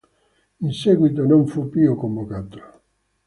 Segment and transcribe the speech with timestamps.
[0.65, 2.81] In seguito non fu più convocato.